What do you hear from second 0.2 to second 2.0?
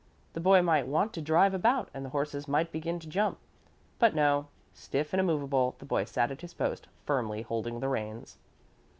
The boy might want to drive about